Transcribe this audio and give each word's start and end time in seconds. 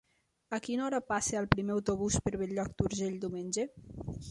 A 0.57 0.59
quina 0.67 0.85
hora 0.85 0.99
passa 1.11 1.37
el 1.41 1.49
primer 1.51 1.75
autobús 1.77 2.17
per 2.29 2.35
Bell-lloc 2.43 2.75
d'Urgell 2.81 3.23
diumenge? 3.27 3.71